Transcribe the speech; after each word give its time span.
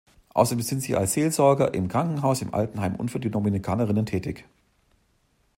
Außerdem 0.33 0.63
sind 0.63 0.79
sie 0.81 0.95
als 0.95 1.13
Seelsorger 1.13 1.75
im 1.75 1.87
Krankenhaus, 1.87 2.41
in 2.41 2.51
Altenheimen 2.55 2.95
und 2.99 3.11
für 3.11 3.19
die 3.19 3.29
Dominikanerinnen 3.29 4.07
tätig. 4.07 4.45